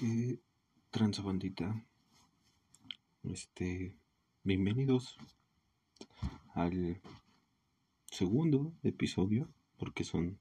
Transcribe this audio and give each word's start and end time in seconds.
¿Qué 0.00 0.40
tranza 0.90 1.20
bandita? 1.20 1.84
Este, 3.22 3.94
bienvenidos 4.44 5.18
al 6.54 7.02
segundo 8.06 8.72
episodio, 8.82 9.52
porque 9.76 10.04
son, 10.04 10.40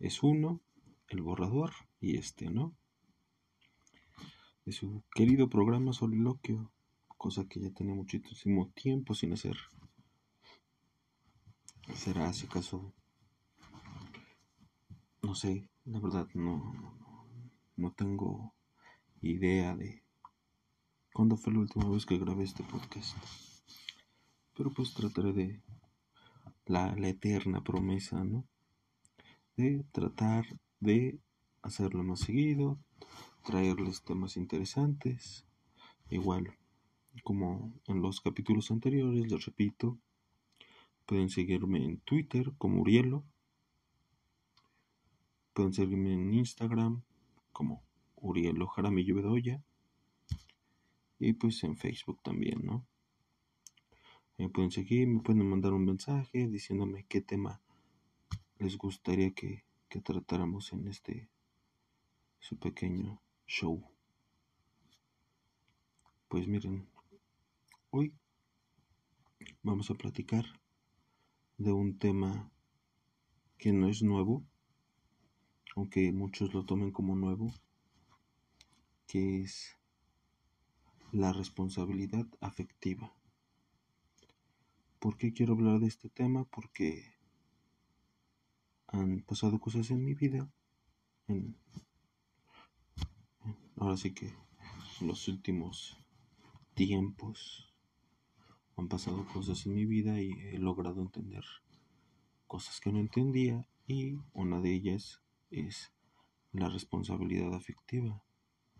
es 0.00 0.24
uno, 0.24 0.60
el 1.10 1.22
borrador, 1.22 1.74
y 2.00 2.16
este, 2.16 2.50
¿no? 2.50 2.74
De 4.64 4.72
su 4.72 5.04
querido 5.14 5.48
programa 5.48 5.92
Soliloquio, 5.92 6.72
cosa 7.16 7.46
que 7.46 7.60
ya 7.60 7.70
tenía 7.70 7.94
muchísimo 7.94 8.68
tiempo 8.74 9.14
sin 9.14 9.32
hacer. 9.32 9.56
¿Será 11.94 12.32
si 12.32 12.46
acaso? 12.46 12.92
No 15.22 15.36
sé, 15.36 15.68
la 15.84 16.00
verdad 16.00 16.26
no 16.34 17.03
no 17.76 17.92
tengo 17.92 18.54
idea 19.20 19.74
de 19.74 20.02
cuándo 21.12 21.36
fue 21.36 21.52
la 21.52 21.60
última 21.60 21.88
vez 21.88 22.06
que 22.06 22.18
grabé 22.18 22.44
este 22.44 22.62
podcast. 22.62 23.16
Pero 24.56 24.70
pues 24.70 24.94
trataré 24.94 25.32
de 25.32 25.62
la, 26.66 26.94
eterna 27.08 27.62
promesa, 27.62 28.22
¿no? 28.24 28.46
De 29.56 29.84
tratar 29.92 30.44
de 30.80 31.18
hacerlo 31.62 32.04
más 32.04 32.20
seguido, 32.20 32.78
traerles 33.44 34.02
temas 34.02 34.36
interesantes. 34.36 35.46
Igual, 36.10 36.56
como 37.22 37.72
en 37.86 38.02
los 38.02 38.20
capítulos 38.20 38.70
anteriores, 38.70 39.30
les 39.30 39.44
repito, 39.44 39.98
pueden 41.06 41.28
seguirme 41.28 41.84
en 41.84 41.98
Twitter 41.98 42.52
como 42.58 42.82
Urielo. 42.82 43.24
Pueden 45.52 45.72
seguirme 45.72 46.12
en 46.12 46.34
Instagram 46.34 47.02
como 47.54 47.82
Uriel 48.16 48.58
Jaramillo 48.66 49.14
Bedoya. 49.14 49.62
Y 51.18 51.32
pues 51.32 51.64
en 51.64 51.78
Facebook 51.78 52.20
también, 52.22 52.60
¿no? 52.66 52.86
Me 54.36 54.50
pueden 54.50 54.70
seguir, 54.70 55.08
me 55.08 55.22
pueden 55.22 55.48
mandar 55.48 55.72
un 55.72 55.86
mensaje 55.86 56.48
diciéndome 56.48 57.06
qué 57.08 57.22
tema 57.22 57.62
les 58.58 58.76
gustaría 58.76 59.32
que 59.32 59.64
tratáramos 60.02 60.72
en 60.74 60.88
este 60.88 61.30
su 62.40 62.58
pequeño 62.58 63.22
show. 63.46 63.82
Pues 66.28 66.46
miren, 66.46 66.86
hoy 67.88 68.12
vamos 69.62 69.90
a 69.90 69.94
platicar 69.94 70.44
de 71.56 71.72
un 71.72 71.96
tema 71.98 72.50
que 73.56 73.72
no 73.72 73.88
es 73.88 74.02
nuevo, 74.02 74.44
aunque 75.76 76.12
muchos 76.12 76.54
lo 76.54 76.64
tomen 76.64 76.92
como 76.92 77.16
nuevo, 77.16 77.52
que 79.06 79.42
es 79.42 79.76
la 81.12 81.32
responsabilidad 81.32 82.26
afectiva. 82.40 83.12
¿Por 84.98 85.16
qué 85.16 85.32
quiero 85.32 85.54
hablar 85.54 85.80
de 85.80 85.86
este 85.86 86.08
tema? 86.08 86.44
Porque 86.44 87.14
han 88.86 89.20
pasado 89.20 89.58
cosas 89.58 89.90
en 89.90 90.04
mi 90.04 90.14
vida, 90.14 90.50
ahora 93.76 93.96
sí 93.96 94.12
que 94.14 94.32
en 95.00 95.08
los 95.08 95.26
últimos 95.28 95.98
tiempos 96.74 97.74
han 98.76 98.88
pasado 98.88 99.26
cosas 99.32 99.66
en 99.66 99.74
mi 99.74 99.84
vida 99.84 100.20
y 100.20 100.32
he 100.32 100.58
logrado 100.58 101.02
entender 101.02 101.44
cosas 102.46 102.80
que 102.80 102.92
no 102.92 102.98
entendía 102.98 103.68
y 103.86 104.18
una 104.32 104.60
de 104.60 104.74
ellas 104.74 105.23
es 105.54 105.92
la 106.52 106.68
responsabilidad 106.68 107.54
afectiva. 107.54 108.22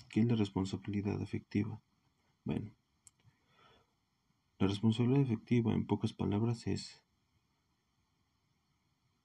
¿Qué 0.09 0.21
es 0.21 0.27
la 0.27 0.37
responsabilidad 0.37 1.21
afectiva? 1.21 1.81
Bueno, 2.45 2.71
la 4.59 4.69
responsabilidad 4.69 5.23
afectiva 5.23 5.73
en 5.73 5.87
pocas 5.87 6.13
palabras 6.13 6.67
es 6.67 7.03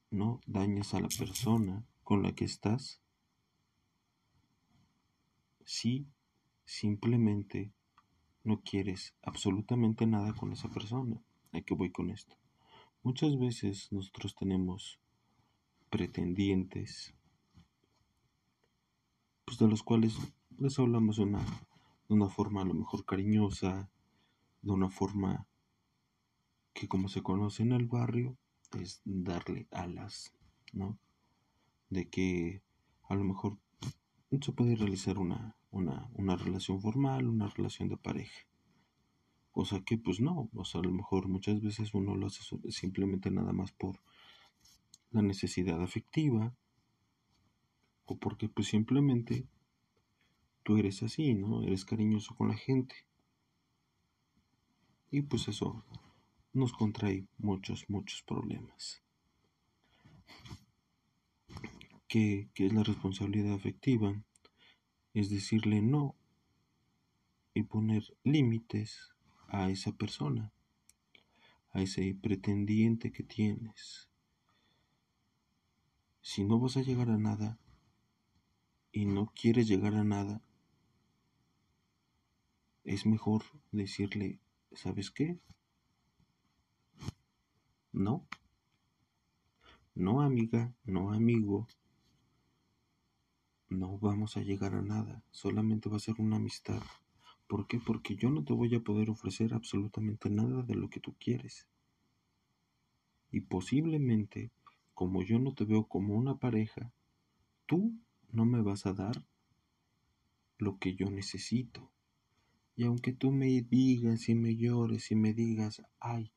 no 0.09 0.41
dañes 0.47 0.93
a 0.93 0.99
la 0.99 1.09
persona 1.09 1.85
con 2.03 2.23
la 2.23 2.33
que 2.33 2.45
estás 2.45 3.01
si 5.63 6.07
simplemente 6.65 7.71
no 8.43 8.61
quieres 8.61 9.13
absolutamente 9.21 10.07
nada 10.07 10.33
con 10.33 10.51
esa 10.51 10.69
persona. 10.69 11.21
¿A 11.51 11.61
qué 11.61 11.75
voy 11.75 11.91
con 11.91 12.09
esto? 12.09 12.35
Muchas 13.03 13.37
veces 13.37 13.91
nosotros 13.91 14.35
tenemos 14.35 14.99
pretendientes 15.89 17.13
pues, 19.49 19.57
de 19.57 19.67
los 19.67 19.81
cuales 19.81 20.15
les 20.59 20.77
hablamos 20.77 21.17
de 21.17 21.23
una, 21.23 21.39
de 21.39 22.13
una 22.13 22.29
forma 22.29 22.61
a 22.61 22.65
lo 22.65 22.75
mejor 22.75 23.03
cariñosa, 23.03 23.89
de 24.61 24.71
una 24.71 24.91
forma 24.91 25.47
que 26.71 26.87
como 26.87 27.09
se 27.09 27.23
conoce 27.23 27.63
en 27.63 27.71
el 27.71 27.87
barrio, 27.87 28.37
es 28.79 29.01
darle 29.05 29.67
alas, 29.71 30.35
¿no? 30.71 30.99
De 31.89 32.07
que 32.09 32.61
a 33.07 33.15
lo 33.15 33.23
mejor 33.23 33.57
se 34.39 34.51
puede 34.51 34.75
realizar 34.75 35.17
una, 35.17 35.55
una, 35.71 36.11
una 36.13 36.35
relación 36.35 36.79
formal, 36.79 37.27
una 37.27 37.47
relación 37.47 37.89
de 37.89 37.97
pareja. 37.97 38.45
Cosa 39.51 39.81
que 39.81 39.97
pues 39.97 40.19
no, 40.19 40.51
o 40.53 40.63
sea, 40.63 40.81
a 40.81 40.83
lo 40.83 40.91
mejor 40.91 41.27
muchas 41.27 41.59
veces 41.59 41.95
uno 41.95 42.15
lo 42.15 42.27
hace 42.27 42.43
simplemente 42.69 43.31
nada 43.31 43.51
más 43.51 43.71
por 43.71 43.99
la 45.09 45.23
necesidad 45.23 45.81
afectiva, 45.81 46.53
porque 48.17 48.49
pues 48.49 48.67
simplemente 48.67 49.45
tú 50.63 50.77
eres 50.77 51.03
así, 51.03 51.33
¿no? 51.33 51.63
Eres 51.63 51.85
cariñoso 51.85 52.35
con 52.35 52.49
la 52.49 52.55
gente. 52.55 52.95
Y 55.11 55.21
pues 55.21 55.47
eso 55.47 55.83
nos 56.53 56.73
contrae 56.73 57.25
muchos, 57.37 57.89
muchos 57.89 58.21
problemas. 58.23 59.01
¿Qué, 62.07 62.49
¿Qué, 62.53 62.65
es 62.67 62.73
la 62.73 62.83
responsabilidad 62.83 63.53
afectiva? 63.53 64.13
Es 65.13 65.29
decirle 65.29 65.81
no 65.81 66.15
y 67.53 67.63
poner 67.63 68.03
límites 68.23 69.11
a 69.47 69.69
esa 69.69 69.91
persona, 69.91 70.51
a 71.71 71.81
ese 71.81 72.15
pretendiente 72.21 73.11
que 73.11 73.23
tienes. 73.23 74.09
Si 76.21 76.43
no 76.43 76.59
vas 76.59 76.77
a 76.77 76.81
llegar 76.81 77.09
a 77.09 77.17
nada, 77.17 77.57
y 78.91 79.05
no 79.05 79.31
quieres 79.35 79.67
llegar 79.67 79.95
a 79.95 80.03
nada, 80.03 80.41
es 82.83 83.05
mejor 83.05 83.43
decirle, 83.71 84.39
¿sabes 84.73 85.11
qué? 85.11 85.37
No. 87.93 88.27
No, 89.95 90.21
amiga, 90.21 90.73
no, 90.85 91.11
amigo. 91.11 91.67
No 93.69 93.99
vamos 93.99 94.37
a 94.37 94.41
llegar 94.41 94.73
a 94.73 94.81
nada, 94.81 95.23
solamente 95.31 95.89
va 95.89 95.97
a 95.97 95.99
ser 95.99 96.15
una 96.19 96.37
amistad. 96.37 96.81
¿Por 97.47 97.67
qué? 97.67 97.79
Porque 97.79 98.15
yo 98.15 98.29
no 98.29 98.43
te 98.43 98.53
voy 98.53 98.73
a 98.75 98.79
poder 98.79 99.09
ofrecer 99.09 99.53
absolutamente 99.53 100.29
nada 100.29 100.63
de 100.63 100.75
lo 100.75 100.89
que 100.89 100.99
tú 100.99 101.15
quieres. 101.19 101.67
Y 103.31 103.41
posiblemente, 103.41 104.51
como 104.93 105.23
yo 105.23 105.39
no 105.39 105.53
te 105.53 105.65
veo 105.65 105.85
como 105.85 106.15
una 106.15 106.37
pareja, 106.37 106.91
tú 107.65 107.93
no 108.31 108.45
me 108.45 108.61
vas 108.61 108.85
a 108.85 108.93
dar 108.93 109.23
lo 110.57 110.77
que 110.77 110.95
yo 110.95 111.09
necesito. 111.09 111.91
Y 112.75 112.85
aunque 112.85 113.13
tú 113.13 113.31
me 113.31 113.61
digas 113.61 114.29
y 114.29 114.35
me 114.35 114.55
llores 114.55 115.11
y 115.11 115.15
me 115.15 115.33
digas, 115.33 115.81
ay, 115.99 116.31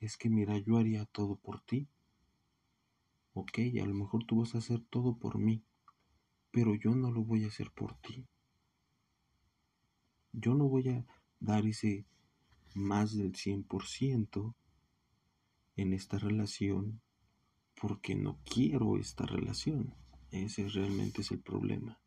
es 0.00 0.16
que 0.16 0.28
mira, 0.28 0.58
yo 0.58 0.76
haría 0.76 1.04
todo 1.06 1.36
por 1.36 1.60
ti. 1.62 1.88
Ok, 3.32 3.58
a 3.80 3.86
lo 3.86 3.94
mejor 3.94 4.24
tú 4.24 4.40
vas 4.40 4.54
a 4.54 4.58
hacer 4.58 4.80
todo 4.90 5.18
por 5.18 5.38
mí, 5.38 5.62
pero 6.50 6.74
yo 6.74 6.94
no 6.94 7.10
lo 7.10 7.22
voy 7.22 7.44
a 7.44 7.48
hacer 7.48 7.70
por 7.70 7.94
ti. 8.00 8.26
Yo 10.32 10.54
no 10.54 10.68
voy 10.68 10.88
a 10.88 11.06
dar 11.40 11.66
ese 11.66 12.06
más 12.74 13.16
del 13.16 13.34
100% 13.34 14.54
en 15.76 15.92
esta 15.92 16.18
relación 16.18 17.00
porque 17.80 18.14
no 18.14 18.38
quiero 18.44 18.96
esta 18.98 19.26
relación. 19.26 19.94
Ese 20.44 20.68
realmente 20.68 21.22
es 21.22 21.30
el 21.30 21.40
problema. 21.40 21.98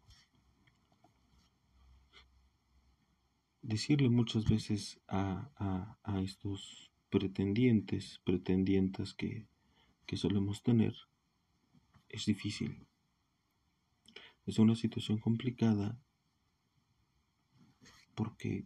Decirle 3.62 4.10
muchas 4.10 4.46
veces 4.46 5.02
a, 5.08 5.98
a, 6.04 6.22
estos 6.22 6.92
pretendientes, 7.10 8.22
pretendientas 8.24 9.14
que, 9.14 9.48
que 10.06 10.16
solemos 10.16 10.62
tener, 10.62 10.94
es 12.08 12.26
difícil. 12.26 12.86
Es 14.46 14.60
una 14.60 14.76
situación 14.76 15.18
complicada 15.18 16.00
porque 18.16 18.66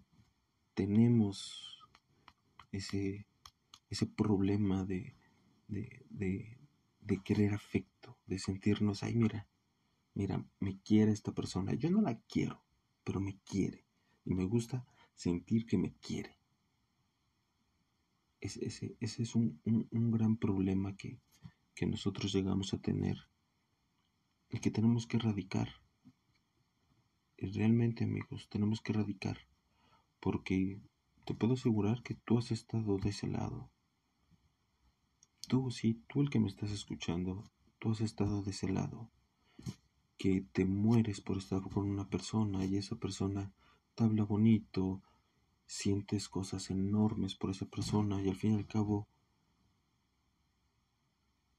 tenemos 0.73 1.79
ese, 2.71 3.25
ese 3.89 4.07
problema 4.07 4.83
de, 4.83 5.15
de, 5.67 6.05
de, 6.09 6.57
de 7.01 7.23
querer 7.23 7.53
afecto, 7.53 8.17
de 8.25 8.39
sentirnos, 8.39 9.03
ay 9.03 9.15
mira, 9.15 9.47
mira, 10.13 10.45
me 10.59 10.79
quiere 10.81 11.11
esta 11.11 11.33
persona. 11.33 11.73
Yo 11.73 11.89
no 11.89 12.01
la 12.01 12.19
quiero, 12.21 12.63
pero 13.03 13.19
me 13.19 13.37
quiere. 13.39 13.85
Y 14.25 14.35
me 14.35 14.45
gusta 14.45 14.85
sentir 15.15 15.65
que 15.65 15.77
me 15.77 15.93
quiere. 15.93 16.37
Ese, 18.39 18.97
es 18.99 19.35
un, 19.35 19.61
gran 20.11 20.37
problema 20.37 20.95
que, 20.97 21.21
que 21.75 21.85
nosotros 21.85 22.33
llegamos 22.33 22.73
a 22.73 22.81
tener 22.81 23.17
y 24.49 24.59
que 24.59 24.71
tenemos 24.71 25.07
que 25.07 25.17
erradicar. 25.17 25.69
Y 27.37 27.47
realmente, 27.47 28.03
amigos, 28.03 28.49
tenemos 28.49 28.81
que 28.81 28.91
erradicar. 28.91 29.37
Porque 30.19 30.81
te 31.25 31.33
puedo 31.33 31.53
asegurar 31.53 32.03
que 32.03 32.15
tú 32.15 32.37
has 32.37 32.51
estado 32.51 32.97
de 32.97 33.09
ese 33.09 33.27
lado. 33.27 33.71
Tú, 35.47 35.71
sí, 35.71 36.03
tú 36.07 36.21
el 36.21 36.29
que 36.29 36.39
me 36.39 36.47
estás 36.47 36.71
escuchando, 36.71 37.49
tú 37.79 37.91
has 37.91 38.01
estado 38.01 38.43
de 38.43 38.51
ese 38.51 38.69
lado. 38.69 39.09
Que 40.23 40.39
te 40.53 40.63
mueres 40.63 41.19
por 41.19 41.37
estar 41.37 41.61
con 41.63 41.89
una 41.89 42.07
persona 42.07 42.63
y 42.63 42.77
esa 42.77 42.95
persona 42.95 43.51
te 43.93 44.05
habla 44.05 44.23
bonito, 44.23 45.01
sientes 45.65 46.29
cosas 46.29 46.69
enormes 46.69 47.35
por 47.35 47.49
esa 47.49 47.65
persona 47.65 48.21
y 48.21 48.29
al 48.29 48.37
fin 48.37 48.53
y 48.53 48.55
al 48.55 48.65
cabo 48.65 49.05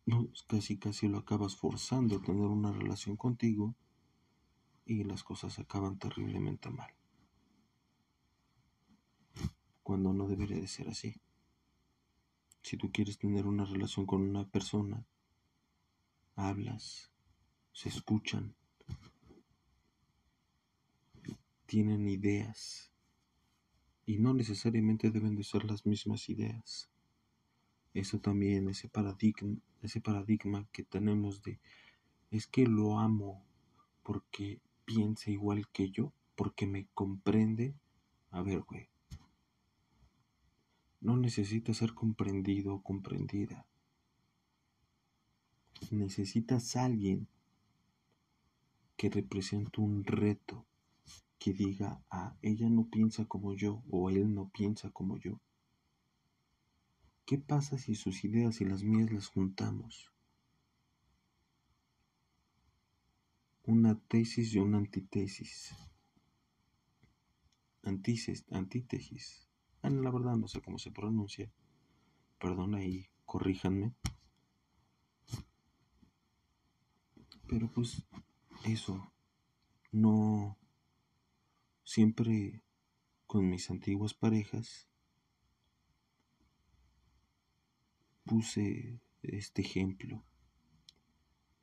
no, 0.07 0.31
casi 0.49 0.79
casi 0.79 1.09
lo 1.09 1.19
acabas 1.19 1.57
forzando 1.57 2.17
a 2.17 2.23
tener 2.23 2.47
una 2.47 2.73
relación 2.73 3.19
contigo 3.19 3.75
y 4.87 5.05
las 5.05 5.25
cosas 5.25 5.59
acaban 5.59 5.99
terriblemente 5.99 6.71
mal. 6.71 6.91
Cuando 9.83 10.15
no 10.15 10.27
debería 10.27 10.57
de 10.57 10.69
ser 10.69 10.89
así. 10.89 11.21
Si 12.63 12.79
tú 12.79 12.91
quieres 12.91 13.19
tener 13.19 13.47
una 13.47 13.67
relación 13.67 14.07
con 14.07 14.23
una 14.23 14.49
persona, 14.49 15.05
hablas, 16.35 17.14
se 17.75 17.91
escuchan, 17.91 18.55
tienen 21.67 22.09
ideas, 22.09 22.91
y 24.07 24.19
no 24.19 24.33
necesariamente 24.33 25.11
deben 25.11 25.35
de 25.35 25.45
ser 25.45 25.65
las 25.65 25.85
mismas 25.85 26.29
ideas. 26.29 26.89
Eso 27.93 28.21
también, 28.21 28.69
ese 28.69 28.89
paradigma, 28.89 29.57
ese 29.83 30.01
paradigma 30.01 30.67
que 30.73 30.85
tenemos 30.85 31.43
de 31.43 31.59
es 32.31 32.47
que 32.47 32.67
lo 32.67 32.99
amo 32.99 33.45
porque 34.03 34.61
piensa 34.85 35.31
igual 35.31 35.69
que 35.69 35.91
yo, 35.91 36.13
porque 36.37 36.67
me 36.67 36.87
comprende. 36.95 37.75
A 38.31 38.43
ver, 38.43 38.61
güey. 38.63 38.89
No 41.01 41.17
necesitas 41.17 41.77
ser 41.77 41.95
comprendido 41.95 42.75
o 42.75 42.83
comprendida. 42.83 43.67
Necesitas 45.91 46.77
alguien 46.77 47.29
que 48.97 49.11
represente 49.11 49.81
un 49.81 50.05
reto, 50.05 50.67
que 51.39 51.53
diga, 51.53 52.03
ah, 52.11 52.37
ella 52.43 52.69
no 52.71 52.89
piensa 52.89 53.27
como 53.27 53.55
yo 53.55 53.83
o 53.91 54.11
él 54.11 54.35
no 54.35 54.49
piensa 54.49 54.91
como 54.91 55.19
yo. 55.19 55.41
¿Qué 57.27 57.39
pasa 57.39 57.79
si 57.79 57.95
sus 57.95 58.25
ideas 58.25 58.61
y 58.61 58.65
las 58.65 58.83
mías 58.83 59.11
las 59.11 59.29
juntamos? 59.29 60.13
Una 63.65 63.99
tesis 63.99 64.55
y 64.55 64.59
una 64.59 64.79
antitesis. 64.79 65.75
Antítesis. 67.83 68.45
antítesis. 68.51 69.49
Ah, 69.83 69.91
la 69.91 70.11
verdad 70.11 70.37
no 70.37 70.49
sé 70.49 70.61
cómo 70.61 70.79
se 70.79 70.91
pronuncia. 70.91 71.51
Perdón 72.39 72.75
ahí, 72.75 73.09
corríjanme. 73.25 73.95
Pero 77.49 77.71
pues 77.71 78.03
eso 78.65 79.13
no 79.93 80.59
siempre 81.85 82.63
con 83.27 83.49
mis 83.49 83.71
antiguas 83.71 84.15
parejas 84.15 84.89
puse 88.25 89.01
este 89.23 89.63
ejemplo. 89.63 90.25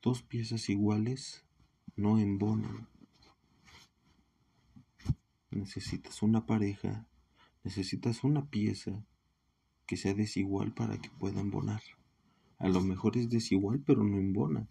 Dos 0.02 0.22
piezas 0.24 0.70
iguales 0.70 1.46
no 1.96 2.20
embonan. 2.20 2.88
Necesitas 5.50 6.22
una 6.22 6.46
pareja, 6.46 7.08
necesitas 7.64 8.24
una 8.24 8.50
pieza 8.50 9.06
que 9.86 9.98
sea 9.98 10.14
desigual 10.14 10.74
para 10.74 10.98
que 10.98 11.10
pueda 11.10 11.42
embonar. 11.42 11.82
A 12.58 12.70
lo 12.70 12.82
mejor 12.82 13.18
es 13.18 13.30
desigual, 13.30 13.82
pero 13.86 14.04
no 14.04 14.18
embona. 14.18 14.68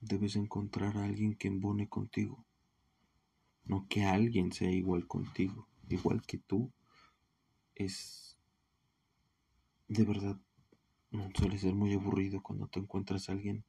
Debes 0.00 0.36
encontrar 0.36 0.96
a 0.96 1.04
alguien 1.04 1.34
que 1.34 1.48
embone 1.48 1.88
contigo 1.88 2.44
no 3.68 3.86
que 3.86 4.04
alguien 4.04 4.50
sea 4.52 4.70
igual 4.70 5.06
contigo, 5.06 5.68
igual 5.88 6.22
que 6.22 6.38
tú, 6.38 6.72
es 7.74 8.36
de 9.88 10.04
verdad, 10.04 10.38
suele 11.34 11.58
ser 11.58 11.74
muy 11.74 11.92
aburrido 11.94 12.42
cuando 12.42 12.66
te 12.66 12.80
encuentras 12.80 13.28
a 13.28 13.32
alguien 13.32 13.64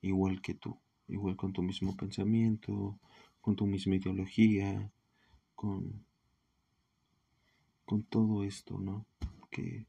igual 0.00 0.40
que 0.40 0.54
tú, 0.54 0.78
igual 1.08 1.36
con 1.36 1.52
tu 1.52 1.62
mismo 1.62 1.96
pensamiento, 1.96 2.98
con 3.40 3.56
tu 3.56 3.66
misma 3.66 3.96
ideología, 3.96 4.92
con, 5.54 6.04
con 7.84 8.04
todo 8.04 8.44
esto, 8.44 8.78
¿no? 8.78 9.06
Que, 9.50 9.86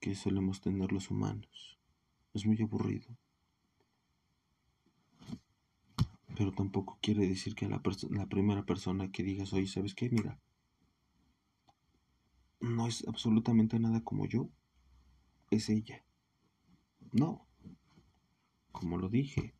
que 0.00 0.14
solemos 0.14 0.60
tener 0.60 0.90
los 0.90 1.10
humanos. 1.10 1.78
Es 2.32 2.46
muy 2.46 2.60
aburrido. 2.62 3.16
Pero 6.36 6.52
tampoco 6.52 6.98
quiere 7.00 7.26
decir 7.26 7.54
que 7.54 7.68
la, 7.68 7.80
la 8.10 8.26
primera 8.26 8.64
persona 8.64 9.10
que 9.10 9.22
digas, 9.22 9.52
oye, 9.52 9.66
¿sabes 9.66 9.94
qué? 9.94 10.10
Mira, 10.10 10.38
no 12.60 12.86
es 12.86 13.06
absolutamente 13.06 13.78
nada 13.78 14.02
como 14.02 14.26
yo, 14.26 14.48
es 15.50 15.68
ella. 15.68 16.04
No, 17.12 17.46
como 18.72 18.98
lo 18.98 19.08
dije, 19.08 19.54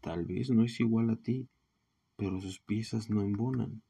tal 0.00 0.26
vez 0.26 0.50
no 0.50 0.64
es 0.64 0.80
igual 0.80 1.10
a 1.10 1.16
ti, 1.16 1.48
pero 2.16 2.40
sus 2.40 2.58
piezas 2.60 3.08
no 3.08 3.22
embonan. 3.22 3.82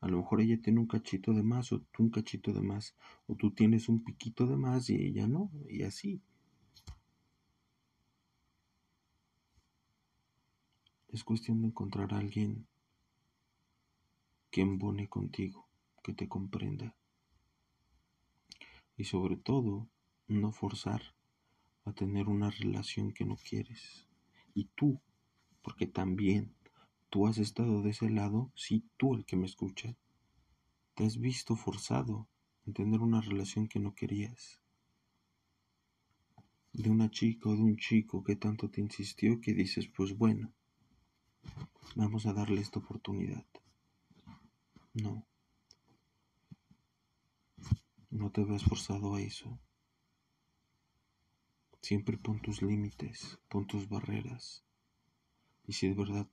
A 0.00 0.08
lo 0.08 0.18
mejor 0.18 0.40
ella 0.40 0.60
tiene 0.62 0.80
un 0.80 0.86
cachito 0.86 1.34
de 1.34 1.42
más 1.42 1.72
o 1.72 1.80
tú 1.80 2.04
un 2.04 2.10
cachito 2.10 2.52
de 2.52 2.62
más, 2.62 2.94
o 3.26 3.34
tú 3.34 3.50
tienes 3.50 3.88
un 3.88 4.02
piquito 4.02 4.46
de 4.46 4.56
más 4.56 4.88
y 4.88 4.94
ella 4.94 5.26
no, 5.26 5.50
y 5.68 5.82
así. 5.82 6.22
Es 11.08 11.24
cuestión 11.24 11.62
de 11.62 11.68
encontrar 11.68 12.12
a 12.12 12.18
alguien 12.18 12.66
que 14.50 14.60
embone 14.60 15.08
contigo, 15.08 15.66
que 16.02 16.12
te 16.12 16.28
comprenda. 16.28 16.94
Y 18.96 19.04
sobre 19.04 19.36
todo, 19.36 19.88
no 20.26 20.52
forzar 20.52 21.14
a 21.86 21.92
tener 21.92 22.28
una 22.28 22.50
relación 22.50 23.12
que 23.12 23.24
no 23.24 23.36
quieres. 23.36 24.06
Y 24.52 24.64
tú, 24.74 25.00
porque 25.62 25.86
también 25.86 26.54
tú 27.08 27.26
has 27.26 27.38
estado 27.38 27.80
de 27.80 27.90
ese 27.90 28.10
lado, 28.10 28.52
sí, 28.54 28.84
tú 28.98 29.14
el 29.14 29.24
que 29.24 29.36
me 29.36 29.46
escucha, 29.46 29.96
te 30.94 31.06
has 31.06 31.18
visto 31.18 31.56
forzado 31.56 32.28
a 32.66 32.72
tener 32.72 33.00
una 33.00 33.22
relación 33.22 33.66
que 33.66 33.80
no 33.80 33.94
querías. 33.94 34.60
De 36.74 36.90
una 36.90 37.10
chica 37.10 37.48
o 37.48 37.54
de 37.54 37.62
un 37.62 37.78
chico 37.78 38.22
que 38.22 38.36
tanto 38.36 38.68
te 38.68 38.82
insistió 38.82 39.40
que 39.40 39.54
dices, 39.54 39.88
pues 39.88 40.16
bueno, 40.16 40.52
Vamos 41.94 42.26
a 42.26 42.32
darle 42.32 42.60
esta 42.60 42.78
oportunidad. 42.78 43.44
No. 44.94 45.26
No 48.10 48.30
te 48.30 48.44
veas 48.44 48.64
forzado 48.64 49.14
a 49.14 49.20
eso. 49.20 49.58
Siempre 51.82 52.18
pon 52.18 52.40
tus 52.40 52.62
límites, 52.62 53.38
pon 53.48 53.66
tus 53.66 53.88
barreras. 53.88 54.64
Y 55.66 55.72
si 55.72 55.88
de 55.88 55.94
verdad 55.94 56.28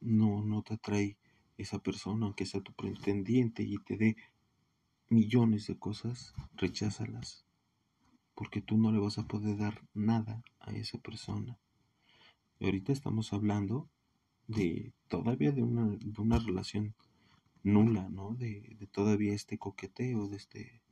no, 0.00 0.42
no 0.42 0.62
te 0.62 0.74
atrae 0.74 1.16
esa 1.58 1.78
persona, 1.78 2.26
aunque 2.26 2.46
sea 2.46 2.60
tu 2.60 2.72
pretendiente 2.72 3.62
y 3.62 3.76
te 3.78 3.96
dé 3.96 4.16
millones 5.08 5.66
de 5.66 5.78
cosas, 5.78 6.34
recházalas. 6.54 7.44
Porque 8.34 8.62
tú 8.62 8.78
no 8.78 8.92
le 8.92 8.98
vas 8.98 9.18
a 9.18 9.26
poder 9.26 9.58
dar 9.58 9.86
nada 9.92 10.42
a 10.60 10.72
esa 10.72 10.98
persona. 10.98 11.58
Y 12.60 12.66
ahorita 12.66 12.92
estamos 12.92 13.32
hablando 13.32 13.88
de 14.46 14.92
todavía 15.08 15.50
de 15.50 15.62
una, 15.62 15.96
de 15.98 16.20
una 16.20 16.38
relación 16.38 16.94
nula, 17.62 18.10
¿no? 18.10 18.34
De, 18.34 18.76
de, 18.78 18.86
todavía 18.86 19.32
este 19.32 19.56
coqueteo, 19.56 20.28
de 20.28 20.36
este 20.36 20.82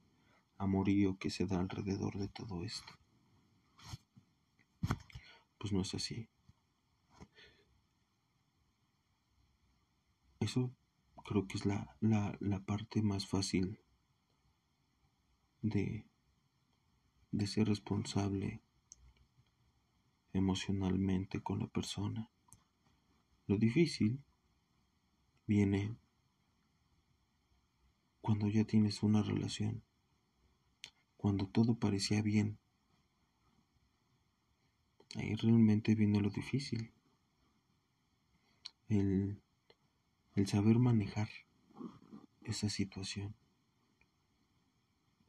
amorío 0.57 1.19
que 1.19 1.29
se 1.29 1.47
da 1.47 1.61
alrededor 1.61 2.19
de 2.19 2.29
todo 2.29 2.65
esto. 2.65 2.95
Pues 5.59 5.75
no 5.75 5.83
es 5.83 5.95
así. 5.95 6.27
Eso 10.41 10.73
creo 11.23 11.47
que 11.47 11.59
es 11.59 11.67
la, 11.67 11.95
la, 12.01 12.35
la 12.41 12.61
parte 12.61 13.03
más 13.03 13.27
fácil 13.27 13.79
de, 15.61 16.07
de 17.31 17.47
ser 17.47 17.69
responsable 17.69 18.63
emocionalmente 20.33 21.41
con 21.43 21.61
la 21.61 21.67
persona. 21.67 22.29
Lo 23.47 23.57
difícil 23.57 24.23
viene 25.47 25.97
cuando 28.21 28.49
ya 28.49 28.65
tienes 28.65 29.03
una 29.03 29.23
relación, 29.23 29.83
cuando 31.17 31.47
todo 31.47 31.79
parecía 31.79 32.21
bien. 32.21 32.59
Ahí 35.17 35.35
realmente 35.35 35.95
viene 35.95 36.21
lo 36.21 36.29
difícil. 36.29 36.93
El, 38.89 39.41
el 40.35 40.47
saber 40.47 40.79
manejar 40.79 41.29
esa 42.43 42.69
situación. 42.69 43.35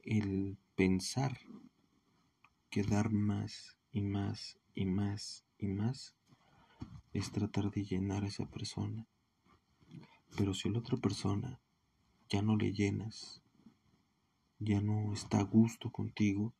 El 0.02 0.58
pensar 0.76 1.38
que 2.68 2.82
dar 2.82 3.10
más 3.10 3.79
y 3.92 4.02
más 4.02 4.58
y 4.74 4.84
más 4.84 5.44
y 5.58 5.66
más 5.66 6.14
es 7.12 7.32
tratar 7.32 7.70
de 7.70 7.84
llenar 7.84 8.24
a 8.24 8.28
esa 8.28 8.46
persona. 8.46 9.06
Pero 10.36 10.54
si 10.54 10.68
la 10.68 10.78
otra 10.78 10.96
persona 10.96 11.60
ya 12.28 12.40
no 12.42 12.56
le 12.56 12.72
llenas, 12.72 13.42
ya 14.58 14.80
no 14.80 15.12
está 15.12 15.40
a 15.40 15.44
gusto 15.44 15.90
contigo, 15.90 16.54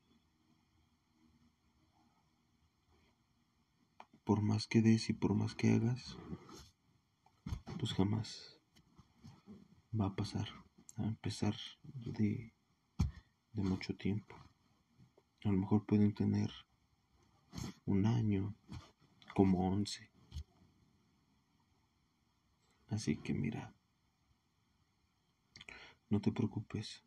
por 4.24 4.42
más 4.42 4.66
que 4.66 4.82
des 4.82 5.10
y 5.10 5.12
por 5.12 5.34
más 5.34 5.54
que 5.54 5.70
hagas, 5.70 6.16
pues 7.78 7.92
jamás 7.92 8.58
va 9.98 10.06
a 10.06 10.14
pasar, 10.14 10.48
a 10.96 11.04
empezar 11.04 11.54
de, 11.82 12.52
de 13.52 13.62
mucho 13.62 13.96
tiempo. 13.96 14.36
A 15.44 15.50
lo 15.50 15.58
mejor 15.58 15.86
pueden 15.86 16.14
tener 16.14 16.50
un 17.86 18.06
año, 18.06 18.54
como 19.34 19.68
once. 19.68 20.10
Así 22.88 23.16
que 23.16 23.34
mira, 23.34 23.74
no 26.08 26.20
te 26.20 26.32
preocupes. 26.32 27.04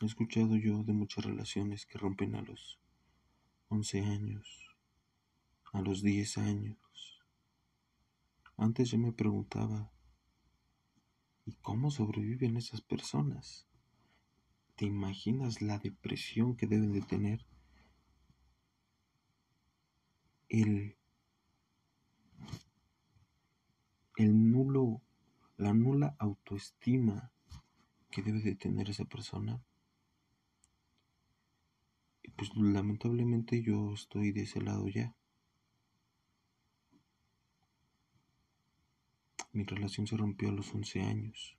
He 0.00 0.06
escuchado 0.06 0.56
yo 0.56 0.84
de 0.84 0.92
muchas 0.92 1.24
relaciones 1.24 1.86
que 1.86 1.98
rompen 1.98 2.34
a 2.34 2.42
los 2.42 2.78
once 3.68 4.00
años, 4.00 4.76
a 5.72 5.80
los 5.80 6.02
diez 6.02 6.38
años. 6.38 6.78
Antes 8.56 8.90
yo 8.90 8.98
me 8.98 9.12
preguntaba, 9.12 9.90
¿y 11.44 11.54
cómo 11.56 11.90
sobreviven 11.90 12.56
esas 12.56 12.80
personas? 12.80 13.66
¿Te 14.76 14.84
imaginas 14.84 15.62
la 15.62 15.78
depresión 15.78 16.56
que 16.56 16.66
deben 16.66 16.92
de 16.92 17.02
tener? 17.02 17.44
El, 20.48 20.96
el 24.16 24.50
nulo, 24.50 25.02
la 25.56 25.72
nula 25.72 26.16
autoestima 26.18 27.30
que 28.10 28.22
debe 28.22 28.40
de 28.40 28.54
tener 28.54 28.88
esa 28.88 29.04
persona. 29.04 29.60
Y 32.22 32.30
pues 32.30 32.50
lamentablemente 32.56 33.62
yo 33.62 33.92
estoy 33.92 34.32
de 34.32 34.42
ese 34.42 34.60
lado 34.62 34.88
ya. 34.88 35.14
Mi 39.52 39.64
relación 39.64 40.06
se 40.06 40.16
rompió 40.16 40.50
a 40.50 40.52
los 40.52 40.74
11 40.74 41.00
años. 41.00 41.56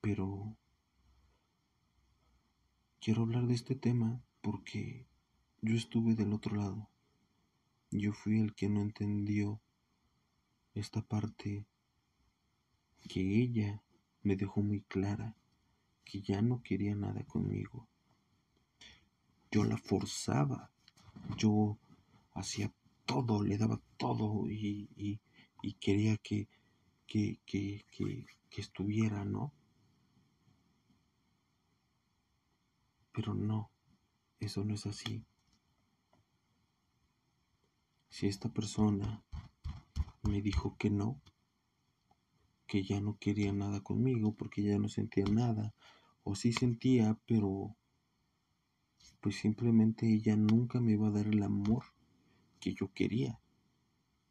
Pero 0.00 0.56
quiero 3.04 3.20
hablar 3.20 3.46
de 3.46 3.52
este 3.52 3.74
tema 3.74 4.22
porque 4.40 5.06
yo 5.60 5.76
estuve 5.76 6.14
del 6.14 6.32
otro 6.32 6.56
lado. 6.56 6.88
Yo 7.90 8.14
fui 8.14 8.40
el 8.40 8.54
que 8.54 8.70
no 8.70 8.80
entendió 8.80 9.60
esta 10.74 11.02
parte 11.02 11.66
que 13.06 13.42
ella 13.42 13.82
me 14.22 14.36
dejó 14.36 14.62
muy 14.62 14.80
clara 14.80 15.36
que 16.06 16.22
ya 16.22 16.40
no 16.40 16.62
quería 16.62 16.94
nada 16.94 17.22
conmigo. 17.24 17.86
Yo 19.50 19.64
la 19.64 19.76
forzaba, 19.76 20.70
yo 21.36 21.76
hacía 22.32 22.72
todo, 23.04 23.42
le 23.42 23.58
daba 23.58 23.82
todo 23.98 24.50
y, 24.50 25.20
quería 25.78 26.16
que, 26.16 26.48
que, 27.06 27.38
que, 27.44 27.84
que 28.48 28.60
estuviera, 28.62 29.26
¿no? 29.26 29.52
Pero 33.14 33.32
no, 33.32 33.70
eso 34.40 34.64
no 34.64 34.74
es 34.74 34.86
así. 34.86 35.24
Si 38.10 38.26
esta 38.26 38.48
persona 38.48 39.22
me 40.22 40.42
dijo 40.42 40.76
que 40.76 40.90
no, 40.90 41.20
que 42.66 42.82
ya 42.82 43.00
no 43.00 43.16
quería 43.18 43.52
nada 43.52 43.80
conmigo 43.80 44.34
porque 44.34 44.62
ya 44.62 44.78
no 44.78 44.88
sentía 44.88 45.24
nada, 45.26 45.72
o 46.24 46.34
sí 46.34 46.52
sentía, 46.52 47.16
pero 47.26 47.76
pues 49.20 49.36
simplemente 49.36 50.12
ella 50.12 50.36
nunca 50.36 50.80
me 50.80 50.92
iba 50.92 51.08
a 51.08 51.12
dar 51.12 51.28
el 51.28 51.42
amor 51.42 51.84
que 52.58 52.74
yo 52.74 52.92
quería. 52.92 53.40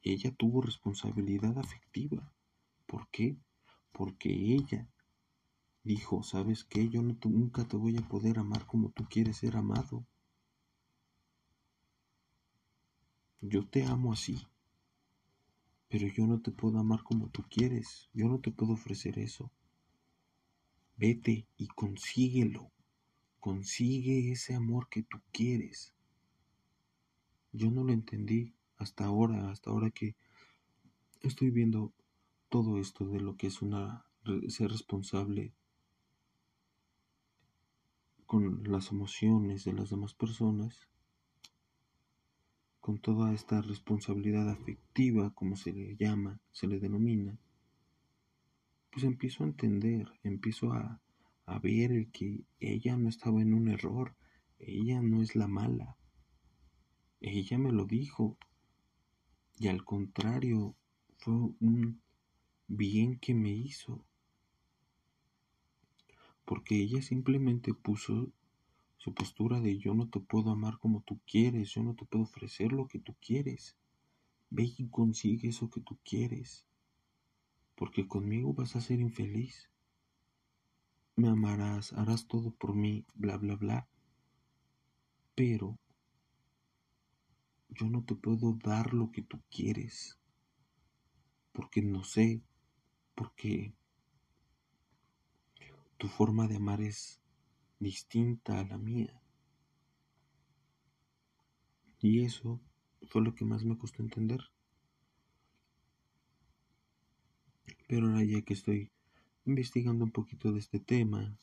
Ella 0.01 0.31
tuvo 0.31 0.61
responsabilidad 0.61 1.57
afectiva. 1.57 2.33
¿Por 2.85 3.07
qué? 3.09 3.37
Porque 3.91 4.29
ella 4.29 4.89
dijo, 5.83 6.23
¿sabes 6.23 6.63
qué? 6.63 6.89
Yo 6.89 7.01
nunca 7.01 7.65
te 7.65 7.77
voy 7.77 7.97
a 7.97 8.07
poder 8.07 8.39
amar 8.39 8.65
como 8.65 8.89
tú 8.89 9.05
quieres 9.09 9.37
ser 9.37 9.57
amado. 9.57 10.05
Yo 13.41 13.67
te 13.67 13.83
amo 13.83 14.13
así, 14.13 14.47
pero 15.89 16.07
yo 16.07 16.25
no 16.25 16.41
te 16.41 16.51
puedo 16.51 16.79
amar 16.79 17.03
como 17.03 17.29
tú 17.29 17.43
quieres. 17.49 18.09
Yo 18.13 18.27
no 18.27 18.39
te 18.39 18.51
puedo 18.51 18.73
ofrecer 18.73 19.19
eso. 19.19 19.51
Vete 20.95 21.45
y 21.57 21.67
consíguelo. 21.67 22.71
Consigue 23.39 24.31
ese 24.31 24.55
amor 24.55 24.87
que 24.87 25.03
tú 25.03 25.19
quieres. 25.33 25.93
Yo 27.51 27.69
no 27.69 27.83
lo 27.83 27.91
entendí 27.91 28.53
hasta 28.77 29.05
ahora, 29.05 29.51
hasta 29.51 29.69
ahora 29.69 29.91
que 29.91 30.15
estoy 31.21 31.51
viendo 31.51 31.93
todo 32.47 32.79
esto 32.79 33.05
de 33.05 33.19
lo 33.19 33.35
que 33.35 33.47
es 33.47 33.61
una 33.61 34.05
ser 34.47 34.71
responsable 34.71 35.53
con 38.25 38.63
las 38.69 38.91
emociones 38.91 39.65
de 39.65 39.73
las 39.73 39.89
demás 39.89 40.13
personas, 40.13 40.87
con 42.79 42.99
toda 42.99 43.33
esta 43.33 43.61
responsabilidad 43.61 44.49
afectiva, 44.49 45.33
como 45.33 45.55
se 45.55 45.71
le 45.71 45.95
llama, 45.95 46.39
se 46.51 46.67
le 46.67 46.79
denomina, 46.79 47.37
pues 48.91 49.05
empiezo 49.05 49.43
a 49.43 49.47
entender, 49.47 50.11
empiezo 50.23 50.73
a, 50.73 50.99
ver 51.61 52.07
que 52.07 52.43
ella 52.59 52.97
no 52.97 53.09
estaba 53.09 53.41
en 53.41 53.53
un 53.53 53.69
error, 53.69 54.15
ella 54.59 55.01
no 55.01 55.21
es 55.21 55.35
la 55.35 55.47
mala, 55.47 55.97
ella 57.21 57.57
me 57.57 57.71
lo 57.71 57.85
dijo, 57.85 58.37
y 59.57 59.67
al 59.67 59.85
contrario, 59.85 60.75
fue 61.17 61.33
un 61.33 62.01
bien 62.67 63.17
que 63.19 63.33
me 63.33 63.51
hizo 63.51 64.05
porque 66.45 66.81
ella 66.81 67.01
simplemente 67.01 67.73
puso 67.73 68.31
su 68.97 69.13
postura 69.13 69.59
de 69.59 69.77
yo 69.77 69.93
no 69.93 70.09
te 70.09 70.19
puedo 70.19 70.51
amar 70.51 70.79
como 70.79 71.01
tú 71.01 71.19
quieres, 71.25 71.71
yo 71.71 71.83
no 71.83 71.93
te 71.93 72.05
puedo 72.05 72.23
ofrecer 72.23 72.71
lo 72.71 72.87
que 72.87 72.99
tú 72.99 73.15
quieres. 73.19 73.75
Ve 74.49 74.71
y 74.77 74.87
consigue 74.89 75.49
eso 75.49 75.69
que 75.69 75.81
tú 75.81 75.97
quieres, 76.05 76.65
porque 77.75 78.07
conmigo 78.07 78.53
vas 78.53 78.75
a 78.75 78.81
ser 78.81 78.99
infeliz. 78.99 79.69
Me 81.15 81.27
amarás, 81.27 81.93
harás 81.93 82.27
todo 82.27 82.51
por 82.51 82.75
mí, 82.75 83.05
bla, 83.15 83.37
bla, 83.37 83.55
bla. 83.55 83.87
Pero 85.35 85.77
yo 87.69 87.89
no 87.89 88.03
te 88.03 88.15
puedo 88.15 88.53
dar 88.63 88.93
lo 88.93 89.11
que 89.11 89.21
tú 89.21 89.41
quieres, 89.49 90.19
porque 91.51 91.81
no 91.81 92.03
sé, 92.03 92.41
porque 93.15 93.73
tu 95.97 96.07
forma 96.07 96.47
de 96.47 96.57
amar 96.57 96.81
es 96.81 97.21
distinta 97.79 98.59
a 98.59 98.65
la 98.65 98.77
mía. 98.77 99.21
Y 102.01 102.25
eso 102.25 102.59
fue 103.09 103.21
lo 103.21 103.33
que 103.33 103.45
más 103.45 103.63
me 103.63 103.77
costó 103.77 104.01
entender. 104.01 104.41
Pero 107.87 108.07
ahora 108.07 108.23
ya 108.23 108.41
que 108.41 108.53
estoy 108.53 108.91
investigando 109.45 110.03
un 110.03 110.11
poquito 110.11 110.51
de 110.51 110.59
este 110.59 110.79
tema, 110.79 111.37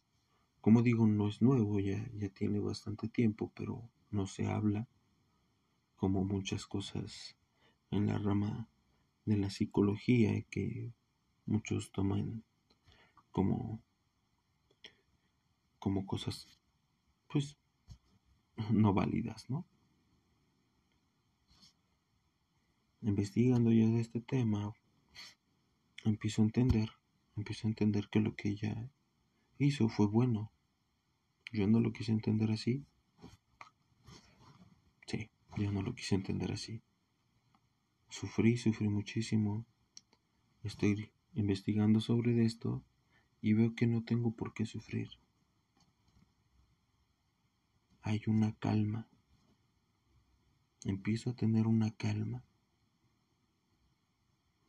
como 0.60 0.82
digo, 0.82 1.06
no 1.06 1.28
es 1.28 1.40
nuevo, 1.40 1.80
ya, 1.80 2.10
ya 2.14 2.28
tiene 2.28 2.60
bastante 2.60 3.08
tiempo, 3.08 3.52
pero 3.54 3.88
no 4.10 4.26
se 4.26 4.46
habla 4.46 4.88
como 5.96 6.24
muchas 6.24 6.66
cosas 6.66 7.36
en 7.90 8.06
la 8.06 8.18
rama 8.18 8.68
de 9.24 9.36
la 9.36 9.50
psicología 9.50 10.42
que 10.50 10.92
muchos 11.46 11.92
toman 11.92 12.42
como 13.30 13.82
como 15.80 16.06
cosas 16.06 16.46
pues 17.26 17.56
no 18.70 18.92
válidas, 18.94 19.48
¿no? 19.50 19.64
Investigando 23.02 23.72
ya 23.72 23.86
de 23.86 24.00
este 24.00 24.20
tema, 24.20 24.74
empiezo 26.04 26.42
a 26.42 26.44
entender, 26.44 26.90
empiezo 27.34 27.66
a 27.66 27.70
entender 27.70 28.08
que 28.10 28.20
lo 28.20 28.36
que 28.36 28.50
ella 28.50 28.90
hizo 29.58 29.88
fue 29.88 30.06
bueno. 30.06 30.52
Yo 31.52 31.66
no 31.66 31.80
lo 31.80 31.92
quise 31.92 32.12
entender 32.12 32.50
así. 32.50 32.84
Sí, 35.06 35.30
yo 35.56 35.72
no 35.72 35.82
lo 35.82 35.94
quise 35.94 36.14
entender 36.14 36.52
así. 36.52 36.82
Sufrí, 38.10 38.58
sufrí 38.58 38.88
muchísimo. 38.88 39.64
Estoy 40.62 41.10
investigando 41.34 42.00
sobre 42.00 42.44
esto 42.44 42.82
y 43.40 43.54
veo 43.54 43.74
que 43.74 43.86
no 43.86 44.04
tengo 44.04 44.32
por 44.32 44.52
qué 44.52 44.66
sufrir. 44.66 45.08
Hay 48.02 48.22
una 48.26 48.52
calma. 48.54 49.06
Empiezo 50.84 51.30
a 51.30 51.34
tener 51.34 51.66
una 51.66 51.90
calma 51.90 52.44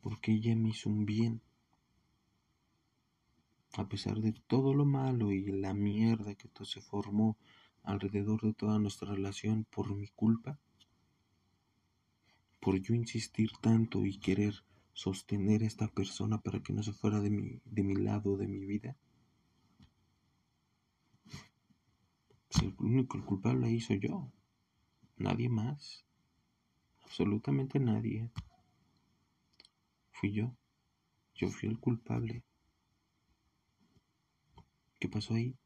porque 0.02 0.32
ella 0.32 0.54
me 0.56 0.70
hizo 0.70 0.90
un 0.90 1.06
bien. 1.06 1.40
A 3.74 3.88
pesar 3.88 4.18
de 4.18 4.32
todo 4.32 4.74
lo 4.74 4.84
malo 4.84 5.32
y 5.32 5.46
la 5.46 5.72
mierda 5.72 6.34
que 6.34 6.48
todo 6.48 6.66
se 6.66 6.82
formó 6.82 7.38
alrededor 7.84 8.42
de 8.42 8.52
toda 8.52 8.78
nuestra 8.78 9.12
relación 9.14 9.64
por 9.64 9.94
mi 9.94 10.08
culpa, 10.08 10.58
por 12.60 12.78
yo 12.80 12.94
insistir 12.94 13.50
tanto 13.60 14.04
y 14.04 14.18
querer 14.18 14.54
sostener 14.92 15.62
a 15.62 15.66
esta 15.66 15.88
persona 15.88 16.38
para 16.38 16.60
que 16.60 16.72
no 16.72 16.82
se 16.82 16.92
fuera 16.92 17.20
de 17.20 17.30
mi, 17.30 17.60
de 17.64 17.82
mi 17.82 17.94
lado, 17.94 18.36
de 18.36 18.46
mi 18.46 18.66
vida. 18.66 18.96
Único 22.82 23.24
culpable 23.24 23.68
ahí 23.68 23.80
soy 23.80 24.00
yo, 24.00 24.28
nadie 25.16 25.48
más, 25.48 26.04
absolutamente 27.04 27.78
nadie. 27.78 28.28
Fui 30.10 30.32
yo, 30.32 30.56
yo 31.36 31.48
fui 31.48 31.68
el 31.68 31.78
culpable. 31.78 32.42
¿Qué 34.98 35.08
pasó 35.08 35.34
ahí? 35.34 35.56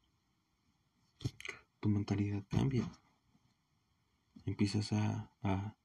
Tu 1.79 1.89
mentalidad 1.89 2.43
cambia. 2.49 2.87
Empiezas 4.45 4.93
a, 4.93 5.31
a, 5.41 5.75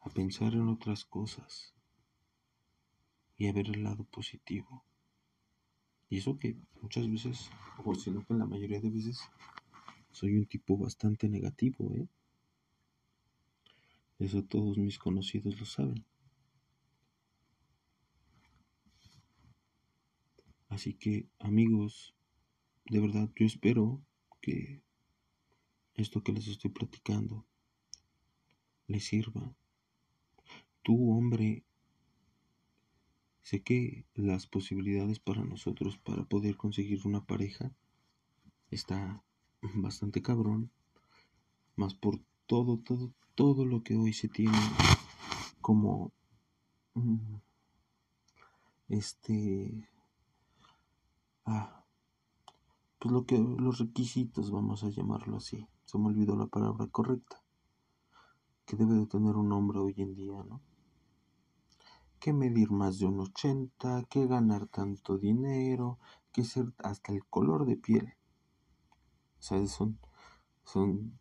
a 0.00 0.10
pensar 0.14 0.54
en 0.54 0.68
otras 0.68 1.04
cosas 1.04 1.74
y 3.36 3.48
a 3.48 3.52
ver 3.52 3.66
el 3.68 3.84
lado 3.84 4.04
positivo. 4.04 4.82
Y 6.08 6.18
eso 6.18 6.38
que 6.38 6.56
muchas 6.80 7.06
veces, 7.10 7.50
o 7.84 7.94
si 7.94 8.10
no 8.10 8.24
que 8.24 8.32
la 8.32 8.46
mayoría 8.46 8.80
de 8.80 8.88
veces, 8.88 9.20
soy 10.14 10.36
un 10.36 10.46
tipo 10.46 10.78
bastante 10.78 11.28
negativo, 11.28 11.94
¿eh? 11.94 12.08
Eso 14.18 14.42
todos 14.44 14.78
mis 14.78 14.98
conocidos 14.98 15.58
lo 15.58 15.66
saben. 15.66 16.04
Así 20.68 20.94
que 20.94 21.26
amigos, 21.38 22.14
de 22.86 23.00
verdad 23.00 23.28
yo 23.36 23.44
espero 23.44 24.00
que 24.40 24.80
esto 25.94 26.22
que 26.22 26.32
les 26.32 26.48
estoy 26.48 26.70
platicando 26.70 27.44
les 28.86 29.04
sirva. 29.04 29.54
Tú, 30.82 31.10
hombre, 31.16 31.64
Sé 33.44 33.62
que 33.62 34.06
las 34.14 34.46
posibilidades 34.46 35.18
para 35.18 35.44
nosotros 35.44 35.98
para 35.98 36.24
poder 36.24 36.56
conseguir 36.56 37.00
una 37.04 37.26
pareja 37.26 37.70
está 38.70 39.22
bastante 39.74 40.22
cabrón, 40.22 40.70
más 41.76 41.94
por 41.94 42.20
todo, 42.46 42.78
todo, 42.78 43.12
todo 43.34 43.64
lo 43.64 43.82
que 43.82 43.96
hoy 43.96 44.12
se 44.12 44.28
tiene 44.28 44.58
como 45.60 46.12
mm, 46.94 47.36
este 48.88 49.88
ah, 51.46 51.84
pues 52.98 53.12
lo 53.12 53.24
que 53.26 53.38
los 53.38 53.78
requisitos 53.78 54.50
vamos 54.50 54.84
a 54.84 54.90
llamarlo 54.90 55.36
así. 55.38 55.66
Se 55.84 55.98
me 55.98 56.06
olvidó 56.06 56.36
la 56.36 56.46
palabra 56.46 56.86
correcta 56.88 57.42
que 58.66 58.76
debe 58.76 58.94
de 58.94 59.06
tener 59.06 59.36
un 59.36 59.52
hombre 59.52 59.78
hoy 59.78 59.94
en 59.98 60.14
día 60.14 60.42
no 60.44 60.60
que 62.24 62.32
medir 62.32 62.70
más 62.70 62.98
de 62.98 63.04
un 63.04 63.20
80, 63.20 64.04
que 64.08 64.26
ganar 64.26 64.66
tanto 64.68 65.18
dinero, 65.18 65.98
que 66.32 66.42
ser 66.42 66.72
hasta 66.78 67.12
el 67.12 67.22
color 67.26 67.66
de 67.66 67.76
piel. 67.76 68.14
¿Sabes? 69.44 69.72
Son, 69.72 69.98
son 70.62 71.18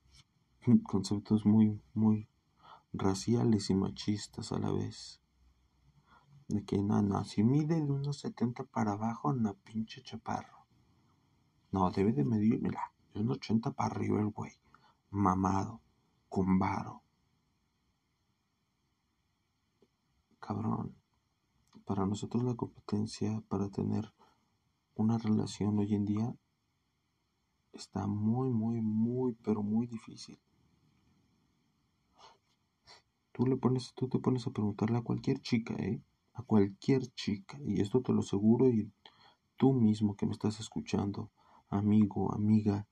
conceptos 0.84 1.46
muy, 1.46 1.82
muy 1.94 2.30
raciales 2.94 3.70
y 3.70 3.76
machistas 3.76 4.54
a 4.54 4.60
la 4.60 4.72
vez. 4.72 5.20
De 6.48 6.64
que 6.64 6.82
no, 6.82 7.02
no, 7.02 7.26
si 7.26 7.44
mide 7.44 7.76
de 7.76 7.92
unos 7.92 8.20
70 8.20 8.64
para 8.64 8.94
abajo, 8.94 9.34
no, 9.34 9.56
pinche 9.56 10.02
chaparro. 10.04 10.66
No, 11.74 11.92
debe 11.92 12.14
de 12.14 12.24
medir, 12.24 12.62
mira, 12.62 12.94
de 13.14 13.20
unos 13.20 13.36
80 13.40 13.72
para 13.72 13.94
arriba 13.94 14.22
el 14.22 14.30
güey. 14.30 14.54
Mamado, 15.10 15.82
con 16.30 16.58
varo. 16.58 17.04
cabrón. 20.40 20.96
Para 21.84 22.06
nosotros 22.06 22.42
la 22.44 22.56
competencia 22.56 23.44
para 23.50 23.68
tener 23.70 24.14
una 24.96 25.18
relación 25.18 25.78
hoy 25.78 25.94
en 25.94 26.06
día 26.06 26.36
está 27.74 28.08
muy, 28.08 28.50
muy, 28.50 28.82
muy, 28.82 29.34
pero 29.44 29.64
muy 29.64 29.88
difícil. 29.88 30.40
Tú 33.32 33.48
le 33.48 33.58
pones, 33.58 33.94
tú 33.96 34.08
te 34.08 34.20
pones 34.20 34.46
a 34.48 34.52
preguntarle 34.52 34.98
a 34.98 35.02
cualquier 35.02 35.40
chica, 35.42 35.74
¿eh? 35.76 36.02
A 36.34 36.44
cualquier 36.44 37.08
chica. 37.16 37.60
Y 37.66 37.82
esto 37.82 38.02
te 38.02 38.14
lo 38.14 38.20
aseguro 38.20 38.70
y 38.70 38.92
tú 39.58 39.74
mismo 39.74 40.16
que 40.16 40.28
me 40.28 40.34
estás 40.34 40.60
escuchando, 40.60 41.32
amigo, 41.70 42.34
amiga, 42.34 42.88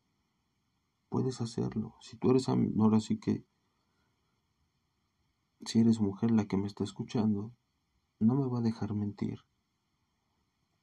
puedes 1.09 1.41
hacerlo. 1.41 1.95
Si 2.01 2.17
tú 2.17 2.31
eres, 2.31 2.49
ahora 2.49 2.99
sí 2.99 3.19
que 3.19 3.45
si 5.65 5.79
eres 5.79 5.99
mujer 5.99 6.31
la 6.31 6.45
que 6.45 6.57
me 6.57 6.67
está 6.67 6.83
escuchando, 6.83 7.51
no 8.19 8.35
me 8.35 8.47
va 8.47 8.59
a 8.59 8.63
dejar 8.63 8.95
mentir 8.95 9.39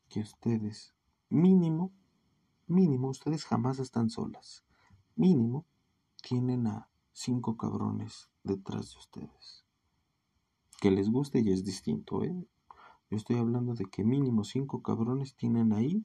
que 0.08 0.20
ustedes, 0.20 0.94
mínimo, 1.28 1.92
mínimo, 2.68 3.08
ustedes 3.08 3.44
jamás 3.44 3.78
están 3.78 4.10
solas. 4.10 4.64
Mínimo, 5.16 5.66
tienen 6.22 6.66
a 6.66 6.88
cinco 7.12 7.56
cabrones 7.56 8.30
detrás 8.42 8.92
de 8.92 8.98
ustedes. 8.98 9.64
Que 10.80 10.90
les 10.90 11.10
guste 11.10 11.40
y 11.40 11.50
es 11.52 11.64
distinto, 11.64 12.22
¿eh? 12.22 12.46
Yo 13.10 13.16
estoy 13.16 13.36
hablando 13.36 13.74
de 13.74 13.86
que 13.86 14.04
mínimo 14.04 14.44
cinco 14.44 14.82
cabrones 14.82 15.34
tienen 15.34 15.72
ahí 15.72 16.04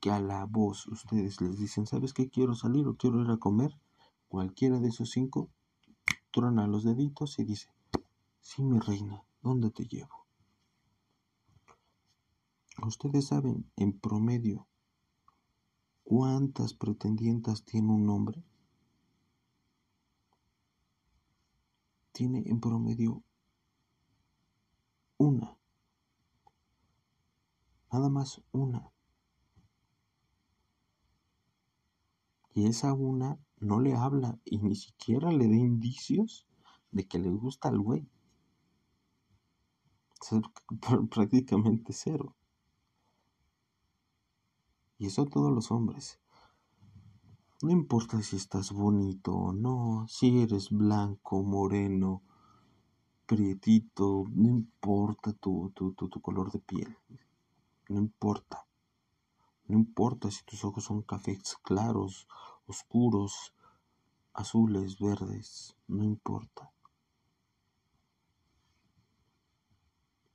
que 0.00 0.10
a 0.10 0.20
la 0.20 0.44
voz 0.46 0.86
ustedes 0.86 1.40
les 1.40 1.58
dicen, 1.58 1.86
¿sabes 1.86 2.12
qué? 2.12 2.28
Quiero 2.28 2.54
salir 2.54 2.86
o 2.86 2.96
quiero 2.96 3.22
ir 3.22 3.30
a 3.30 3.36
comer. 3.36 3.78
Cualquiera 4.28 4.80
de 4.80 4.88
esos 4.88 5.10
cinco 5.10 5.50
trona 6.30 6.66
los 6.66 6.84
deditos 6.84 7.38
y 7.38 7.44
dice, 7.44 7.74
Sí, 8.44 8.62
mi 8.62 8.78
reina, 8.78 9.24
¿dónde 9.40 9.70
te 9.70 9.84
llevo? 9.84 10.26
Ustedes 12.86 13.28
saben, 13.28 13.70
en 13.76 13.98
promedio, 13.98 14.68
¿cuántas 16.04 16.74
pretendientas 16.74 17.64
tiene 17.64 17.92
un 17.92 18.08
hombre? 18.08 18.44
Tiene 22.12 22.44
en 22.46 22.60
promedio 22.60 23.22
una. 25.16 25.58
Nada 27.90 28.08
más 28.08 28.40
una. 28.52 28.92
Y 32.52 32.66
esa 32.66 32.92
una 32.92 33.38
no 33.58 33.80
le 33.80 33.94
habla 33.94 34.38
y 34.44 34.58
ni 34.58 34.76
siquiera 34.76 35.32
le 35.32 35.48
da 35.48 35.56
indicios 35.56 36.46
de 36.92 37.08
que 37.08 37.18
le 37.18 37.30
gusta 37.30 37.68
al 37.68 37.80
güey 37.80 38.06
prácticamente 41.10 41.92
cero. 41.92 42.34
Y 44.98 45.06
eso 45.06 45.26
todos 45.26 45.52
los 45.52 45.70
hombres. 45.70 46.20
No 47.62 47.70
importa 47.70 48.22
si 48.22 48.36
estás 48.36 48.72
bonito 48.72 49.32
o 49.32 49.52
no, 49.52 50.06
si 50.08 50.40
eres 50.42 50.70
blanco, 50.70 51.42
moreno, 51.42 52.22
prietito, 53.26 54.24
no 54.30 54.48
importa 54.48 55.32
tu, 55.32 55.70
tu, 55.74 55.92
tu, 55.92 56.08
tu 56.08 56.20
color 56.20 56.52
de 56.52 56.58
piel. 56.58 56.96
No 57.88 57.98
importa. 57.98 58.66
No 59.66 59.76
importa 59.78 60.30
si 60.30 60.44
tus 60.44 60.64
ojos 60.64 60.84
son 60.84 61.02
cafés 61.02 61.56
claros, 61.62 62.28
oscuros, 62.66 63.54
azules, 64.34 64.98
verdes. 64.98 65.74
No 65.88 66.04
importa. 66.04 66.70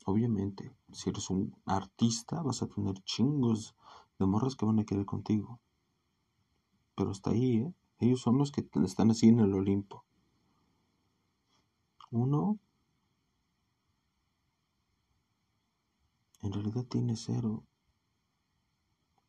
Obviamente, 0.06 0.76
si 0.92 1.12
eres 1.12 1.30
un 1.30 1.56
artista, 1.66 2.42
vas 2.42 2.64
a 2.64 2.68
tener 2.68 2.96
chingos 3.04 3.76
de 4.20 4.26
morras 4.26 4.56
que 4.56 4.66
van 4.66 4.80
a 4.80 4.86
querer 4.86 5.06
contigo. 5.06 5.60
Pero 6.96 7.12
hasta 7.12 7.32
ahí, 7.32 7.58
¿eh? 7.58 7.74
Ellos 8.00 8.22
son 8.22 8.38
los 8.38 8.52
que 8.52 8.68
están 8.86 9.12
así 9.12 9.28
en 9.28 9.40
el 9.40 9.54
Olimpo. 9.54 10.06
Uno 12.12 12.60
en 16.42 16.54
realidad 16.54 16.86
tiene 16.86 17.16
cero. 17.16 17.66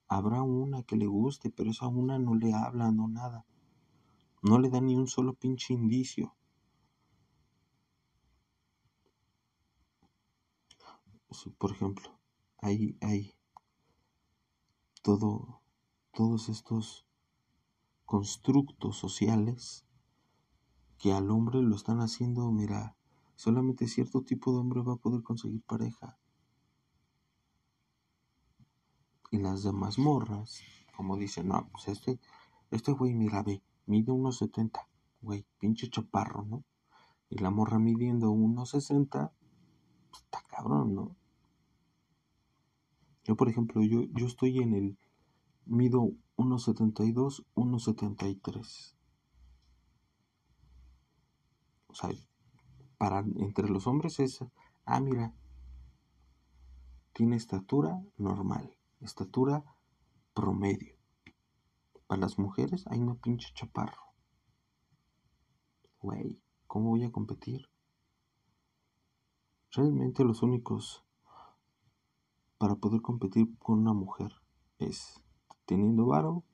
Habrá 0.08 0.42
una 0.42 0.82
que 0.82 0.96
le 0.96 1.06
guste, 1.06 1.50
pero 1.50 1.70
esa 1.70 1.86
una 1.88 2.18
no 2.18 2.34
le 2.34 2.52
habla, 2.52 2.90
no 2.90 3.08
nada. 3.08 3.44
No 4.42 4.58
le 4.58 4.70
da 4.70 4.80
ni 4.80 4.96
un 4.96 5.06
solo 5.06 5.34
pinche 5.34 5.74
indicio. 5.74 6.34
por 11.58 11.70
ejemplo, 11.70 12.18
hay, 12.58 12.96
hay 13.00 13.34
todo, 15.02 15.62
todos 16.12 16.48
estos 16.48 17.06
constructos 18.04 18.96
sociales 18.96 19.86
que 20.98 21.12
al 21.12 21.30
hombre 21.30 21.62
lo 21.62 21.76
están 21.76 22.00
haciendo, 22.00 22.50
mira, 22.50 22.96
solamente 23.34 23.88
cierto 23.88 24.22
tipo 24.22 24.52
de 24.52 24.58
hombre 24.58 24.82
va 24.82 24.94
a 24.94 24.96
poder 24.96 25.22
conseguir 25.22 25.62
pareja. 25.62 26.18
Y 29.30 29.38
las 29.38 29.62
demás 29.62 29.98
morras, 29.98 30.60
como 30.96 31.16
dicen, 31.16 31.48
no, 31.48 31.68
pues 31.70 31.88
este, 31.88 32.20
este 32.70 32.92
güey, 32.92 33.14
mira, 33.14 33.42
ve, 33.42 33.62
mide 33.86 34.12
unos 34.12 34.38
70, 34.38 34.86
güey, 35.22 35.46
pinche 35.58 35.88
chaparro, 35.88 36.44
¿no? 36.44 36.64
Y 37.30 37.38
la 37.38 37.50
morra 37.50 37.78
midiendo 37.78 38.30
unos 38.30 38.70
60, 38.70 39.32
pues 40.10 40.22
está 40.24 40.42
cabrón, 40.48 40.94
¿no? 40.94 41.16
Yo, 43.24 43.36
por 43.36 43.48
ejemplo, 43.48 43.82
yo, 43.82 44.02
yo 44.12 44.26
estoy 44.26 44.58
en 44.58 44.74
el, 44.74 44.98
mido 45.66 46.12
1,72, 46.36 47.44
1,73. 47.54 48.94
O 51.86 51.94
sea, 51.94 52.10
para 52.98 53.20
entre 53.36 53.68
los 53.68 53.86
hombres 53.86 54.20
es, 54.20 54.44
ah, 54.84 55.00
mira, 55.00 55.34
tiene 57.12 57.36
estatura 57.36 58.02
normal 58.16 58.76
estatura 59.00 59.64
promedio. 60.34 60.96
Para 62.06 62.20
las 62.20 62.38
mujeres 62.38 62.86
hay 62.88 63.00
una 63.00 63.14
pinche 63.14 63.52
chaparro. 63.54 64.02
Güey, 66.00 66.42
¿cómo 66.66 66.90
voy 66.90 67.04
a 67.04 67.12
competir? 67.12 67.68
Realmente 69.72 70.24
los 70.24 70.42
únicos 70.42 71.04
para 72.60 72.74
poder 72.76 73.00
competir 73.00 73.56
con 73.58 73.78
una 73.78 73.94
mujer 73.94 74.34
es 74.78 75.18
teniendo 75.64 76.04
varo, 76.04 76.44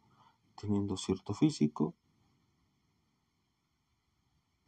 teniendo 0.54 0.96
cierto 0.96 1.34
físico. 1.34 1.96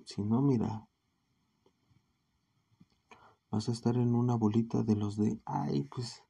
Si 0.04 0.20
no, 0.20 0.42
mira, 0.42 0.88
vas 3.52 3.68
a 3.68 3.72
estar 3.72 3.96
en 3.96 4.16
una 4.16 4.34
bolita 4.34 4.82
de 4.82 4.96
los 4.96 5.16
de, 5.16 5.40
ay, 5.44 5.84
pues 5.84 6.24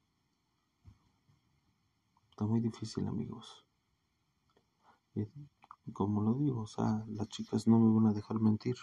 Está 2.38 2.46
muy 2.46 2.60
difícil, 2.60 3.08
amigos. 3.08 3.64
Y 5.14 5.92
como 5.92 6.20
lo 6.20 6.34
digo, 6.34 6.60
o 6.60 6.66
sea, 6.66 7.04
las 7.08 7.28
chicas 7.30 7.66
no 7.66 7.80
me 7.80 7.92
van 7.92 8.08
a 8.08 8.12
dejar 8.12 8.40
mentir. 8.40 8.76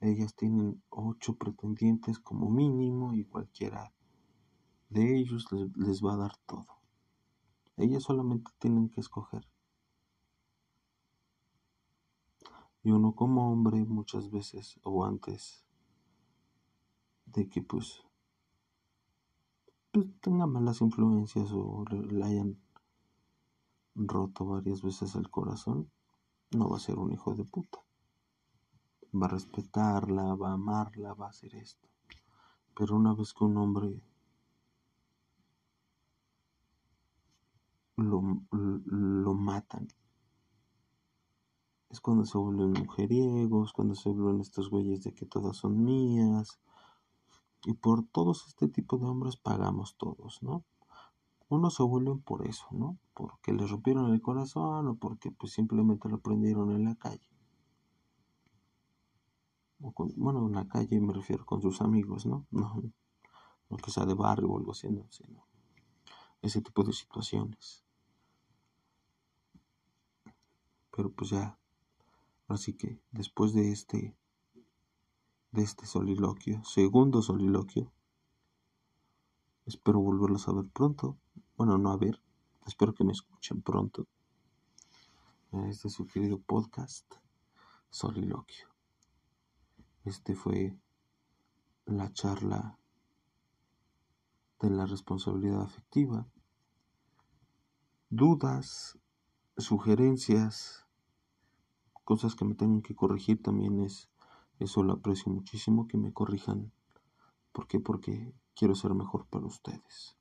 Ellas 0.00 0.34
tienen 0.34 0.82
ocho 0.88 1.36
pretendientes 1.36 2.18
como 2.18 2.48
mínimo 2.48 3.12
y 3.12 3.24
cualquiera 3.26 3.92
de 4.90 5.18
ellos 5.18 5.46
les, 5.76 6.04
va 6.04 6.14
a 6.14 6.18
dar 6.18 6.36
todo. 6.46 6.66
Ellas 7.76 8.02
solamente 8.02 8.50
tienen 8.58 8.90
que 8.90 9.00
escoger. 9.00 9.46
Y 12.82 12.90
uno 12.90 13.14
como 13.14 13.50
hombre 13.50 13.84
muchas 13.84 14.30
veces 14.30 14.78
o 14.82 15.04
antes 15.04 15.64
de 17.26 17.48
que 17.48 17.62
pues 17.62 18.04
pues, 19.92 20.06
tenga 20.20 20.46
malas 20.46 20.80
influencias 20.80 21.50
o 21.52 21.84
le 21.90 22.24
hayan 22.24 22.58
roto 23.94 24.46
varias 24.46 24.82
veces 24.82 25.14
el 25.14 25.30
corazón, 25.30 25.90
no 26.52 26.68
va 26.68 26.76
a 26.76 26.80
ser 26.80 26.98
un 26.98 27.12
hijo 27.12 27.34
de 27.34 27.44
puta. 27.44 27.78
Va 29.12 29.26
a 29.26 29.30
respetarla, 29.30 30.34
va 30.34 30.50
a 30.50 30.54
amarla, 30.54 31.14
va 31.14 31.26
a 31.26 31.30
hacer 31.30 31.54
esto. 31.56 31.88
Pero 32.74 32.96
una 32.96 33.14
vez 33.14 33.34
que 33.34 33.44
un 33.44 33.56
hombre 33.56 34.00
lo, 38.04 38.22
lo 38.50 39.34
matan, 39.34 39.88
es 41.90 42.00
cuando 42.00 42.24
se 42.24 42.38
vuelven 42.38 42.72
mujeriegos, 42.72 43.72
cuando 43.72 43.94
se 43.94 44.08
vuelven 44.10 44.40
estos 44.40 44.70
güeyes 44.70 45.02
de 45.02 45.12
que 45.12 45.26
todas 45.26 45.56
son 45.56 45.82
mías, 45.82 46.60
y 47.64 47.74
por 47.74 48.06
todos 48.06 48.46
este 48.46 48.68
tipo 48.68 48.96
de 48.98 49.06
hombres 49.06 49.36
pagamos 49.36 49.96
todos, 49.96 50.42
¿no? 50.42 50.64
Unos 51.48 51.74
se 51.74 51.82
vuelven 51.82 52.20
por 52.20 52.46
eso, 52.46 52.66
¿no? 52.70 52.96
Porque 53.12 53.52
les 53.52 53.68
rompieron 53.68 54.12
el 54.12 54.22
corazón 54.22 54.86
o 54.86 54.94
porque 54.94 55.32
pues 55.32 55.52
simplemente 55.52 56.08
lo 56.08 56.20
prendieron 56.20 56.70
en 56.70 56.84
la 56.84 56.94
calle. 56.94 57.28
bueno, 59.78 60.46
en 60.46 60.52
la 60.52 60.68
calle 60.68 61.00
me 61.00 61.12
refiero 61.12 61.44
con 61.44 61.60
sus 61.60 61.80
amigos, 61.80 62.24
¿no? 62.24 62.46
No, 62.52 62.82
no 63.68 63.76
que 63.76 63.90
sea 63.90 64.06
de 64.06 64.14
barrio 64.14 64.48
o 64.48 64.58
algo 64.58 64.72
así, 64.72 64.88
no, 64.90 65.06
ese 66.42 66.60
tipo 66.60 66.82
de 66.82 66.92
situaciones. 66.92 67.84
Pero 71.00 71.14
pues 71.14 71.30
ya, 71.30 71.58
así 72.46 72.74
que 72.74 73.00
después 73.10 73.54
de 73.54 73.72
este 73.72 74.14
de 75.50 75.62
este 75.62 75.86
soliloquio, 75.86 76.62
segundo 76.62 77.22
soliloquio. 77.22 77.90
Espero 79.64 79.98
volverlos 80.00 80.46
a 80.46 80.52
ver 80.52 80.66
pronto. 80.66 81.16
Bueno, 81.56 81.78
no 81.78 81.90
a 81.90 81.96
ver, 81.96 82.20
espero 82.66 82.92
que 82.92 83.04
me 83.04 83.12
escuchen 83.12 83.62
pronto. 83.62 84.08
Este 85.70 85.88
es 85.88 85.94
su 85.94 86.06
querido 86.06 86.38
podcast, 86.38 87.10
Soliloquio. 87.88 88.68
Este 90.04 90.34
fue 90.34 90.76
la 91.86 92.12
charla 92.12 92.78
de 94.60 94.68
la 94.68 94.84
responsabilidad 94.84 95.62
afectiva. 95.62 96.26
Dudas, 98.10 98.98
sugerencias, 99.56 100.86
cosas 102.10 102.34
que 102.34 102.44
me 102.44 102.56
tengan 102.56 102.82
que 102.82 102.96
corregir 102.96 103.40
también 103.40 103.78
es 103.78 104.10
eso 104.58 104.82
lo 104.82 104.94
aprecio 104.94 105.30
muchísimo 105.32 105.86
que 105.86 105.96
me 105.96 106.12
corrijan. 106.12 106.72
¿Por 107.52 107.68
qué? 107.68 107.78
Porque 107.78 108.34
quiero 108.56 108.74
ser 108.74 108.94
mejor 108.94 109.26
para 109.26 109.46
ustedes. 109.46 110.16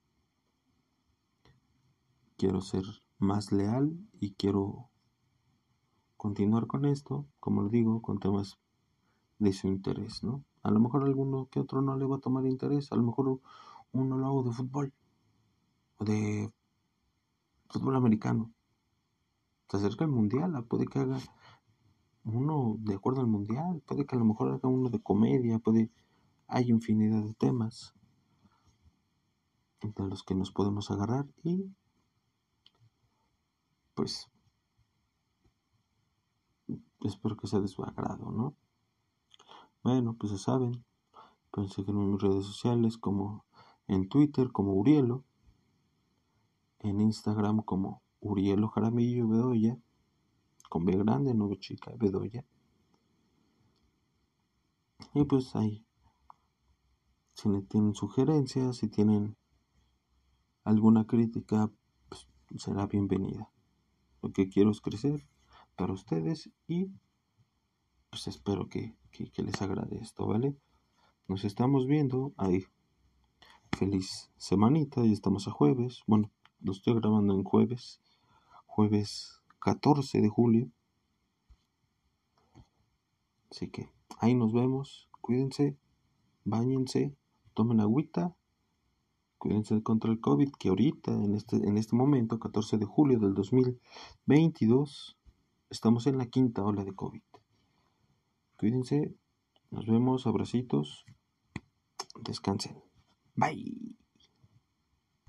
Quiero 2.37 2.61
ser 2.61 2.83
más 3.17 3.51
leal 3.51 3.97
y 4.19 4.33
quiero 4.33 4.91
continuar 6.15 6.67
con 6.67 6.85
esto, 6.85 7.25
como 7.39 7.63
lo 7.63 7.69
digo, 7.69 8.03
con 8.03 8.19
temas 8.19 8.59
de 9.39 9.51
su 9.51 9.67
interés, 9.67 10.23
¿no? 10.23 10.43
A 10.61 10.69
lo 10.69 10.79
mejor 10.79 11.03
alguno 11.03 11.47
que 11.49 11.59
otro 11.59 11.81
no 11.81 11.97
le 11.97 12.05
va 12.05 12.17
a 12.17 12.21
tomar 12.21 12.45
interés, 12.45 12.91
a 12.91 12.97
lo 12.97 13.01
mejor 13.01 13.41
uno 13.93 14.15
lo 14.15 14.27
hago 14.27 14.43
de 14.43 14.51
fútbol, 14.51 14.93
o 15.97 16.05
de 16.05 16.53
fútbol 17.67 17.95
americano. 17.95 18.53
Se 19.69 19.77
acerca 19.77 20.05
el 20.05 20.11
mundial, 20.11 20.63
puede 20.65 20.85
que 20.85 20.99
haga 20.99 21.17
uno 22.33 22.77
de 22.79 22.95
acuerdo 22.95 23.21
al 23.21 23.27
mundial, 23.27 23.81
puede 23.85 24.05
que 24.05 24.15
a 24.15 24.19
lo 24.19 24.25
mejor 24.25 24.51
haga 24.51 24.67
uno 24.67 24.89
de 24.89 25.01
comedia, 25.01 25.59
puede, 25.59 25.91
hay 26.47 26.69
infinidad 26.69 27.23
de 27.23 27.33
temas 27.33 27.93
entre 29.81 30.05
los 30.05 30.23
que 30.23 30.35
nos 30.35 30.51
podemos 30.51 30.91
agarrar 30.91 31.25
y 31.43 31.71
pues 33.93 34.29
espero 37.01 37.37
que 37.37 37.47
sea 37.47 37.59
de 37.59 37.67
su 37.67 37.83
agrado, 37.83 38.31
¿no? 38.31 38.55
Bueno, 39.83 40.15
pues 40.19 40.31
ya 40.31 40.37
saben, 40.37 40.83
pueden 41.51 41.69
seguirme 41.69 42.03
en 42.03 42.11
mis 42.11 42.21
redes 42.21 42.45
sociales 42.45 42.97
como 42.97 43.45
en 43.87 44.09
Twitter 44.09 44.51
como 44.51 44.73
Urielo, 44.73 45.23
en 46.79 47.01
Instagram 47.01 47.61
como 47.61 48.01
Urielo 48.19 48.67
Jaramillo 48.69 49.27
Bedoya 49.27 49.77
con 50.69 50.85
B 50.85 50.95
grande, 50.95 51.33
no 51.33 51.53
chica, 51.55 51.91
Bedoya. 51.97 52.45
Y 55.13 55.25
pues 55.25 55.55
ahí, 55.55 55.85
si 57.33 57.49
tienen 57.63 57.95
sugerencias, 57.95 58.77
si 58.77 58.87
tienen 58.87 59.35
alguna 60.63 61.07
crítica, 61.07 61.71
pues 62.07 62.27
será 62.57 62.85
bienvenida. 62.85 63.51
Lo 64.21 64.31
que 64.31 64.49
quiero 64.49 64.69
es 64.71 64.81
crecer 64.81 65.27
para 65.75 65.93
ustedes 65.93 66.51
y 66.67 66.91
pues 68.09 68.27
espero 68.27 68.69
que, 68.69 68.95
que 69.11 69.43
les 69.43 69.61
agrade 69.61 69.97
esto, 69.97 70.27
¿vale? 70.27 70.55
Nos 71.27 71.45
estamos 71.45 71.85
viendo 71.85 72.33
ahí. 72.37 72.65
Feliz 73.71 74.31
semanita, 74.37 75.05
y 75.05 75.13
estamos 75.13 75.47
a 75.47 75.51
jueves. 75.51 76.01
Bueno, 76.07 76.31
lo 76.59 76.71
estoy 76.71 76.95
grabando 76.95 77.33
en 77.33 77.43
jueves. 77.43 78.01
Jueves 78.65 79.38
14 79.59 80.21
de 80.21 80.29
julio. 80.29 80.71
Así 83.51 83.69
que 83.69 83.89
ahí 84.19 84.35
nos 84.35 84.53
vemos. 84.53 85.09
Cuídense, 85.21 85.77
bañense, 86.43 87.15
tomen 87.53 87.79
agüita. 87.79 88.35
Cuídense 89.37 89.81
contra 89.83 90.11
el 90.11 90.19
COVID, 90.19 90.51
que 90.59 90.69
ahorita, 90.69 91.13
en 91.13 91.33
este, 91.33 91.55
en 91.55 91.77
este 91.77 91.95
momento, 91.95 92.39
14 92.39 92.77
de 92.77 92.85
julio 92.85 93.19
del 93.19 93.33
2022, 93.33 95.17
estamos 95.69 96.07
en 96.07 96.17
la 96.17 96.25
quinta 96.25 96.63
ola 96.63 96.83
de 96.83 96.93
COVID. 96.93 97.21
Cuídense, 98.57 99.15
nos 99.71 99.85
vemos, 99.85 100.27
abracitos, 100.27 101.05
descansen. 102.21 102.83
Bye. 103.35 103.98